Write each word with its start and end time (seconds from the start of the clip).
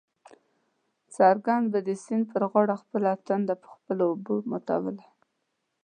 څرنګه 1.15 1.55
به 1.71 1.79
د 1.87 1.89
سیند 2.03 2.25
پر 2.31 2.41
غاړه 2.51 2.75
خپله 2.83 3.11
تنده 3.27 3.55
په 3.61 3.67
خپلو 3.75 4.03
اوبو 4.11 4.35
ماتوو. 4.49 4.91